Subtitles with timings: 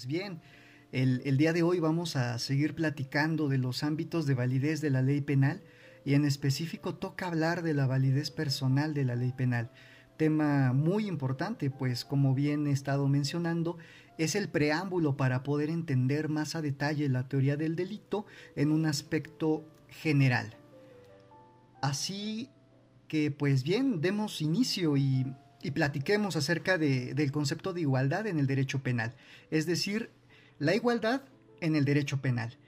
[0.00, 0.40] Pues bien,
[0.92, 5.02] el, día de hoy vamos a seguir platicando de los ámbitos de validez de la
[5.02, 5.60] ley penal
[6.06, 9.70] y en específico toca hablar de la validez personal de la ley penal.
[10.16, 13.76] Tema muy importante, pues como bien he estado mencionando,
[14.16, 18.24] es el preámbulo para poder entender más a detalle la teoría del delito
[18.56, 20.56] en un aspecto general.
[21.82, 22.48] Así
[23.06, 25.26] que pues bien, demos inicio y,
[25.70, 29.14] platiquemos acerca del concepto de igualdad en el derecho penal,
[29.50, 30.10] es decir,
[30.58, 31.22] la igualdad
[31.60, 32.58] en el derecho penal.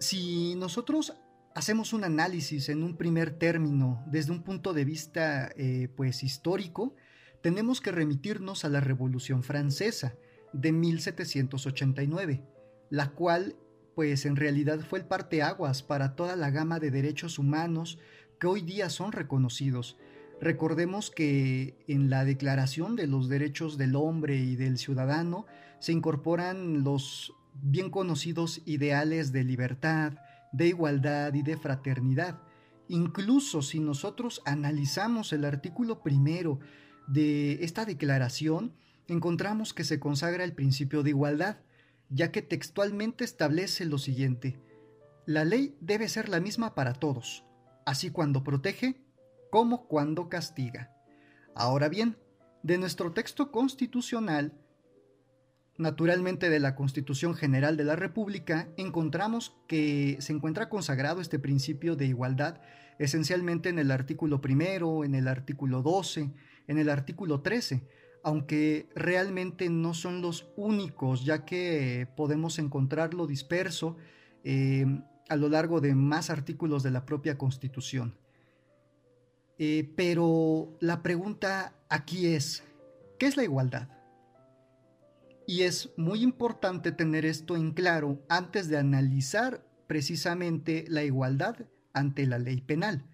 [0.00, 1.14] Si nosotros
[1.54, 6.94] hacemos un análisis en un primer término desde un punto de vista eh, pues histórico,
[7.42, 10.14] tenemos que remitirnos a la Revolución Francesa
[10.52, 12.44] de 1789,
[12.90, 13.56] la cual
[13.94, 17.98] pues en realidad fue el parteaguas para toda la gama de derechos humanos
[18.40, 19.98] que hoy día son reconocidos.
[20.42, 25.46] Recordemos que en la Declaración de los Derechos del Hombre y del Ciudadano
[25.78, 30.14] se incorporan los bien conocidos ideales de libertad,
[30.50, 32.42] de igualdad y de fraternidad.
[32.88, 36.58] Incluso si nosotros analizamos el artículo primero
[37.06, 38.74] de esta declaración,
[39.06, 41.58] encontramos que se consagra el principio de igualdad,
[42.10, 44.58] ya que textualmente establece lo siguiente.
[45.24, 47.44] La ley debe ser la misma para todos,
[47.86, 49.00] así cuando protege
[49.52, 50.90] como cuando castiga.
[51.54, 52.16] Ahora bien,
[52.62, 54.54] de nuestro texto constitucional
[55.76, 61.96] naturalmente de la Constitución General de la República, encontramos que se encuentra consagrado este principio
[61.96, 62.62] de igualdad
[62.98, 66.32] esencialmente en el artículo primero, en el artículo 12,
[66.68, 67.86] en el artículo 13,
[68.24, 73.98] aunque realmente no son los únicos, ya que podemos encontrarlo disperso
[74.44, 74.86] eh,
[75.28, 78.14] a lo largo de más artículos de la propia Constitución.
[79.64, 82.64] Eh, pero la pregunta aquí es,
[83.16, 83.88] ¿qué es la igualdad?
[85.46, 91.54] Y es muy importante tener esto en claro antes de analizar precisamente la igualdad
[91.92, 93.04] ante la ley penal.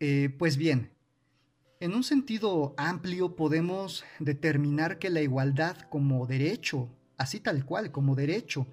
[0.00, 0.90] Eh, pues bien,
[1.80, 8.16] en un sentido amplio podemos determinar que la igualdad como derecho, así tal cual, como
[8.16, 8.66] derecho,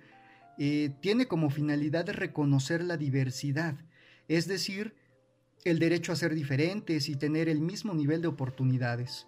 [0.57, 3.75] eh, tiene como finalidad reconocer la diversidad,
[4.27, 4.93] es decir,
[5.63, 9.27] el derecho a ser diferentes y tener el mismo nivel de oportunidades.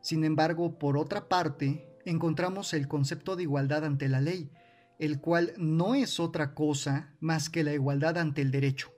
[0.00, 4.50] Sin embargo, por otra parte, encontramos el concepto de igualdad ante la ley,
[4.98, 8.92] el cual no es otra cosa más que la igualdad ante el derecho,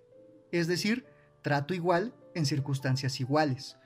[0.51, 1.07] es decir,
[1.43, 3.77] trato igual en circunstancias iguales.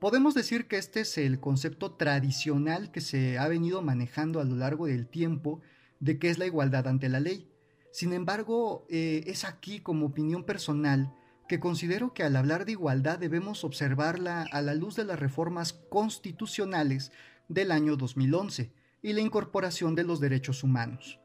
[0.00, 4.56] Podemos decir que este es el concepto tradicional que se ha venido manejando a lo
[4.56, 5.62] largo del tiempo
[6.00, 7.48] de qué es la igualdad ante la ley.
[7.90, 11.14] Sin embargo, eh, es aquí como opinión personal
[11.48, 15.72] que considero que al hablar de igualdad debemos observarla a la luz de las reformas
[15.72, 17.12] constitucionales
[17.48, 18.72] del año 2011
[19.02, 21.20] y la incorporación de los derechos humanos.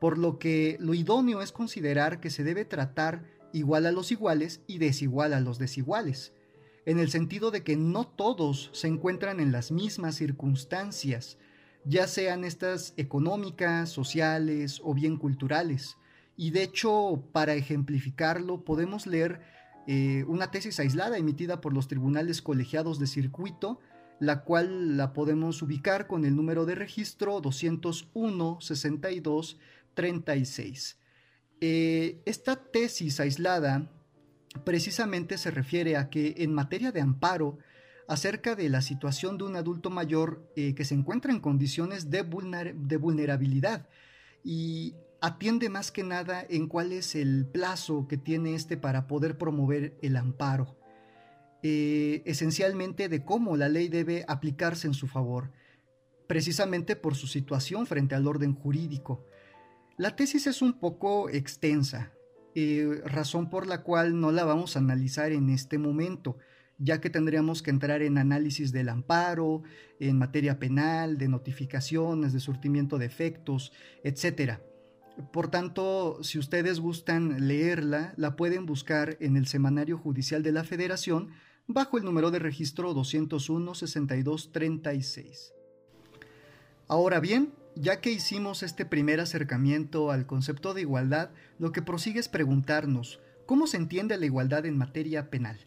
[0.00, 4.60] Por lo que lo idóneo es considerar que se debe tratar igual a los iguales
[4.66, 6.32] y desigual a los desiguales,
[6.84, 11.38] en el sentido de que no todos se encuentran en las mismas circunstancias,
[11.84, 15.96] ya sean estas económicas, sociales o bien culturales.
[16.42, 19.42] Y de hecho, para ejemplificarlo, podemos leer
[19.86, 23.78] eh, una tesis aislada emitida por los tribunales colegiados de circuito
[24.18, 29.58] la cual la podemos ubicar con el número de registro 201 62
[29.94, 30.98] 36.
[31.60, 33.88] esta tesis aislada
[34.64, 37.58] precisamente se refiere a que en materia de amparo,
[38.08, 42.24] acerca de la situación de un adulto mayor eh, que se encuentra en condiciones de,
[42.74, 43.86] de vulnerabilidad
[44.44, 49.38] y atiende más que nada en cuál es el plazo que tiene este para poder
[49.38, 50.76] promover el amparo.
[51.62, 55.52] Eh, esencialmente de cómo la ley debe aplicarse en su favor,
[56.26, 59.24] precisamente por su situación frente al orden jurídico.
[59.96, 62.12] La tesis es un poco extensa,
[62.56, 66.36] eh, razón por la cual no la vamos a analizar en este momento,
[66.78, 69.62] ya que tendríamos que entrar en análisis del amparo,
[70.00, 73.72] en materia penal, de notificaciones, de surtimiento de efectos,
[74.02, 74.58] etc.
[75.32, 80.64] Por tanto, si ustedes gustan leerla, la pueden buscar en el Semanario Judicial de la
[80.64, 81.28] Federación,
[81.66, 85.52] bajo el número de registro 201-6236.
[86.88, 92.20] Ahora bien, ya que hicimos este primer acercamiento al concepto de igualdad, lo que prosigue
[92.20, 95.58] es preguntarnos, ¿cómo se entiende la igualdad en materia penal?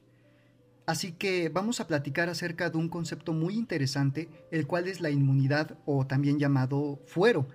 [0.85, 5.09] Así que vamos a platicar acerca de un concepto muy interesante, el cual es la
[5.09, 7.47] inmunidad o también llamado fuero,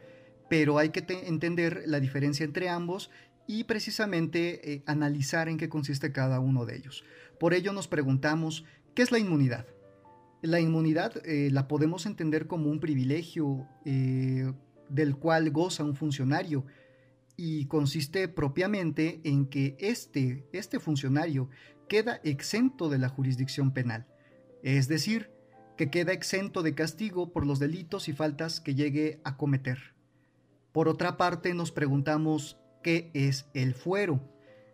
[0.50, 3.10] pero hay que entender la diferencia entre ambos
[3.46, 7.04] y precisamente eh, analizar en qué consiste cada uno de ellos.
[7.38, 8.64] Por ello nos preguntamos,
[8.94, 9.66] ¿qué es la inmunidad?
[10.42, 14.52] La inmunidad eh, la podemos entender como un privilegio, eh,
[14.88, 16.66] del cual goza un funcionario
[17.36, 21.48] y consiste propiamente en que este, este funcionario
[21.88, 24.08] queda exento de la jurisdicción penal,
[24.64, 25.30] es decir,
[25.76, 29.89] que queda exento de castigo por los delitos y faltas que llegue a cometer.
[30.72, 34.20] Por otra parte, nos preguntamos qué es el fuero.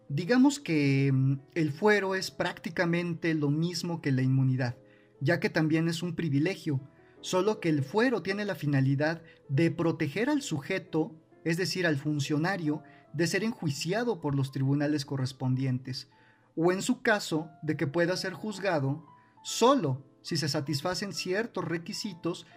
[0.08, 4.76] Digamos que mm, el fuero es prácticamente lo mismo que la inmunidad,
[5.20, 6.81] ya que también es un privilegio,
[7.20, 11.14] solo que el fuero tiene la finalidad de proteger al sujeto
[11.46, 12.82] es decir, al funcionario,
[13.12, 16.08] de ser enjuiciado por los tribunales correspondientes,
[16.56, 19.06] o en su caso, de que pueda ser juzgado
[19.44, 22.48] solo si se satisfacen ciertos requisitos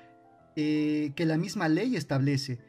[0.56, 2.60] eh, que la misma ley establece.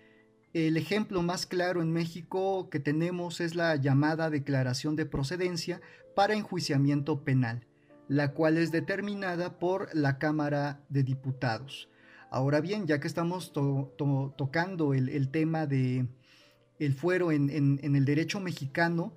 [0.52, 5.80] El ejemplo más claro en México que tenemos es la llamada declaración de procedencia
[6.16, 7.68] para enjuiciamiento penal,
[8.08, 11.88] la cual es determinada por la Cámara de Diputados.
[12.30, 16.08] Ahora bien, ya que estamos tocando el, tema de
[16.80, 19.14] el fuero en, en, el derecho mexicano,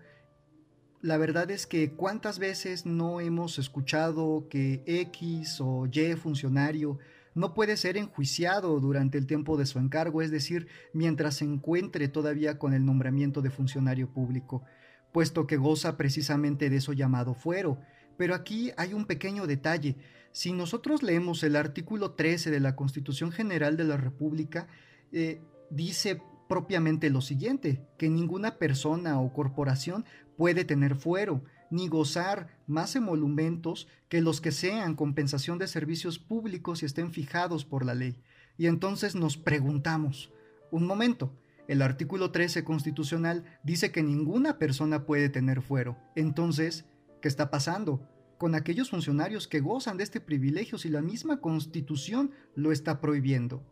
[1.01, 6.99] la verdad es que cuántas veces no hemos escuchado que X o Y funcionario
[7.35, 12.07] no puede ser enjuiciado durante el tiempo de su encargo, es decir, mientras se encuentre
[12.07, 14.63] todavía con el nombramiento de funcionario público,
[15.11, 17.79] puesto que goza precisamente de eso llamado fuero.
[18.17, 19.97] Pero aquí hay un pequeño detalle.
[20.31, 24.67] Si nosotros leemos el artículo 13 de la Constitución General de la República,
[25.11, 30.05] eh, dice propiamente lo siguiente, que ninguna persona o corporación
[30.37, 31.43] puede tener fuero,
[31.73, 37.65] ni gozar más emolumentos que los que sean compensación de servicios públicos y estén fijados
[37.65, 38.21] por la ley.
[38.57, 40.31] Y entonces nos preguntamos,
[40.71, 41.33] un momento,
[41.67, 45.97] el artículo 13 constitucional dice que ninguna persona puede tener fuero.
[46.15, 46.85] Entonces,
[47.21, 48.07] ¿qué está pasando?
[48.43, 53.63] con aquellos funcionarios que gozan de este privilegio si la misma constitución lo está prohibiendo?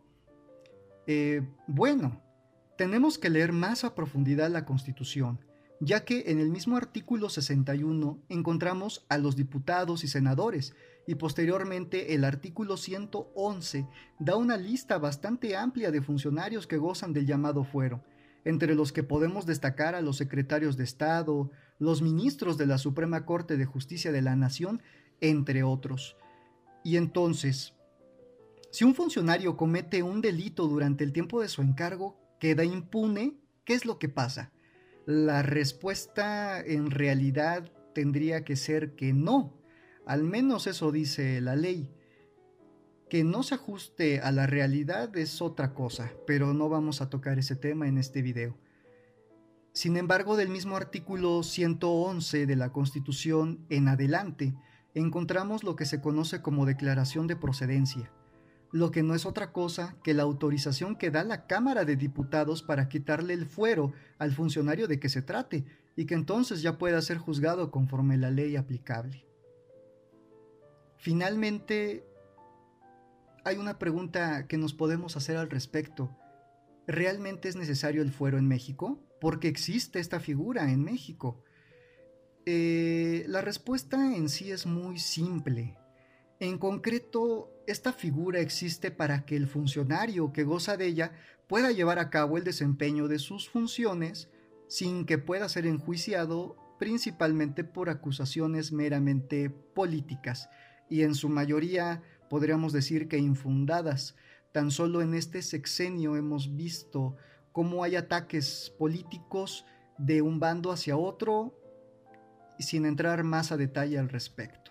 [1.06, 2.22] Eh, bueno,
[2.78, 5.40] tenemos que leer más a profundidad la constitución,
[5.84, 10.76] ya que en el mismo artículo 61 encontramos a los diputados y senadores,
[11.08, 13.88] y posteriormente el artículo 111
[14.20, 18.04] da una lista bastante amplia de funcionarios que gozan del llamado fuero,
[18.44, 21.50] entre los que podemos destacar a los secretarios de Estado,
[21.80, 24.82] los ministros de la Suprema Corte de Justicia de la Nación,
[25.20, 26.16] entre otros.
[26.84, 27.74] Y entonces,
[28.70, 33.34] si un funcionario comete un delito durante el tiempo de su encargo, queda impune,
[33.64, 34.52] ¿qué es lo que pasa?
[35.06, 39.60] La respuesta en realidad tendría que ser que no,
[40.06, 41.90] al menos eso dice la ley.
[43.10, 47.38] Que no se ajuste a la realidad es otra cosa, pero no vamos a tocar
[47.38, 48.56] ese tema en este video.
[49.72, 54.54] Sin embargo, del mismo artículo 111 de la Constitución en adelante,
[54.94, 58.12] encontramos lo que se conoce como declaración de procedencia,
[58.72, 62.62] lo que no es otra cosa que la autorización que da la Cámara de Diputados
[62.62, 67.00] para quitarle el fuero al funcionario de que se trate y que entonces ya pueda
[67.02, 69.26] ser juzgado conforme la ley aplicable.
[70.96, 72.06] Finalmente,
[73.44, 76.16] hay una pregunta que nos podemos hacer al respecto.
[76.86, 79.02] ¿Realmente es necesario el fuero en México?
[79.20, 81.44] Porque existe esta figura en México.
[82.46, 85.76] Eh, la respuesta en sí es muy simple.
[86.42, 91.12] En concreto, esta figura existe para que el funcionario que goza de ella
[91.46, 94.28] pueda llevar a cabo el desempeño de sus funciones
[94.66, 100.50] sin que pueda ser enjuiciado principalmente por acusaciones meramente políticas
[100.90, 104.16] y en su mayoría podríamos decir que infundadas.
[104.50, 107.14] Tan solo en este sexenio hemos visto
[107.52, 109.64] cómo hay ataques políticos
[109.96, 111.56] de un bando hacia otro
[112.58, 114.61] sin entrar más a detalle al respecto.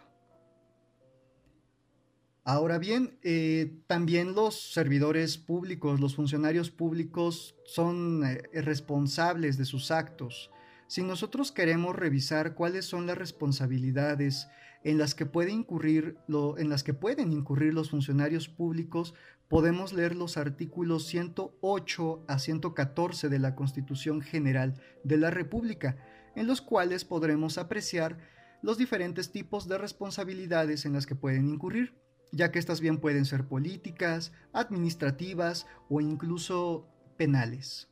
[2.44, 9.92] Ahora bien, eh, también los servidores públicos, los funcionarios públicos son eh, responsables de sus
[9.92, 10.50] actos.
[10.88, 14.48] Si nosotros queremos revisar cuáles son las responsabilidades
[14.84, 16.18] en las que, puede incurrir
[16.58, 19.14] en las que pueden incurrir los funcionarios públicos,
[19.48, 25.98] podemos leer los artículos 108 a 114 de la Constitución General de la República,
[26.36, 28.18] en los cuales podremos apreciar
[28.64, 33.26] los diferentes tipos de responsabilidades en las que pueden incurrir, ya que estas bien pueden
[33.26, 37.90] ser políticas, administrativas o incluso penales.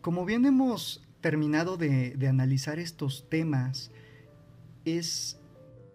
[0.00, 3.90] Como bien hemos terminado de, analizar estos temas,
[4.84, 5.40] es,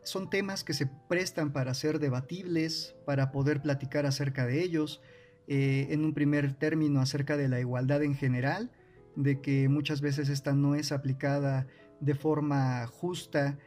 [0.03, 5.01] son temas que se prestan para ser debatibles, para poder platicar acerca de ellos,
[5.48, 8.72] eh, en un primer término acerca de la igualdad en general,
[9.15, 11.68] de que muchas veces esta no es aplicada
[12.00, 13.60] de forma justa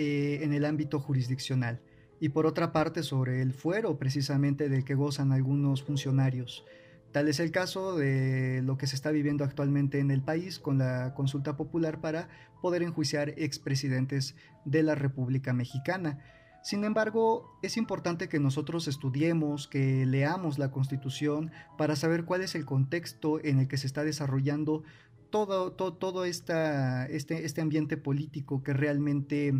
[0.00, 1.80] eh, en el ámbito jurisdiccional.
[2.20, 6.64] y por otra parte sobre el fuero precisamente del que gozan algunos funcionarios.
[7.12, 10.78] Tal es el caso de lo que se está viviendo actualmente en el país con
[10.78, 12.28] la consulta popular para
[12.62, 16.18] poder enjuiciar expresidentes de la República Mexicana.
[16.62, 22.54] Sin embargo, es importante que nosotros estudiemos, que leamos la Constitución para saber cuál es
[22.54, 24.84] el contexto en el que se está desarrollando
[25.30, 29.52] todo, todo, esta, este, este, ambiente político que realmente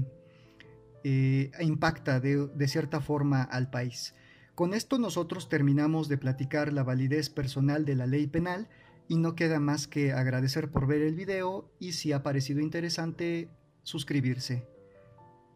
[1.04, 4.14] eh, impacta de, de cierta forma al país.
[4.54, 8.68] Con esto nosotros terminamos de platicar la validez personal de la ley penal
[9.06, 13.48] y no queda más que agradecer por ver el video y si ha parecido interesante,
[13.82, 14.66] suscribirse.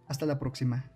[0.06, 0.91] Hasta la próxima.